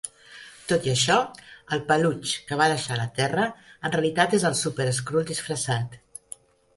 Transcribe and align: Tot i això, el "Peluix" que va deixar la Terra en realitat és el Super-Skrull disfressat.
Tot 0.69 0.85
i 0.87 0.91
això, 0.93 1.17
el 1.75 1.83
"Peluix" 1.91 2.33
que 2.47 2.57
va 2.61 2.69
deixar 2.71 2.97
la 3.01 3.05
Terra 3.19 3.43
en 3.89 3.93
realitat 3.97 4.33
és 4.39 4.47
el 4.51 4.57
Super-Skrull 4.61 5.29
disfressat. 5.33 5.95